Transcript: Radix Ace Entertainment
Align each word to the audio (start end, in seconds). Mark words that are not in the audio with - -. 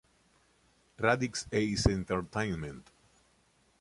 Radix 1.03 1.45
Ace 1.51 1.85
Entertainment 1.85 2.89